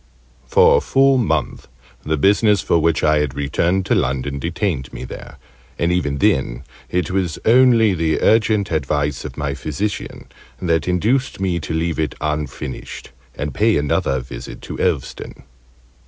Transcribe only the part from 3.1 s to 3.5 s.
had